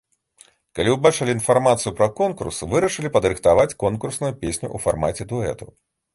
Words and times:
Калі 0.77 0.93
ўбачылі 0.95 1.35
інфармацыю 1.37 1.91
пра 1.99 2.07
конкурс, 2.21 2.63
вырашылі 2.73 3.13
падрыхтаваць 3.19 3.67
конкурсную 3.85 4.33
песню 4.43 4.67
ў 4.75 4.87
фармаце 4.89 5.23
дуэту. 5.35 5.65